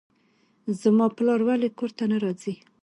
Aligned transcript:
زما 0.81 1.07
پلار 1.17 1.39
ولې 1.47 1.69
کور 1.79 1.91
ته 1.97 2.03
نه 2.11 2.17
راځي. 2.23 2.53